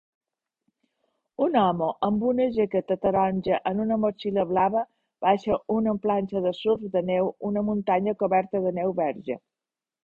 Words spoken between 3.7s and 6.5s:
en una motxilla blava baixa amb una planxa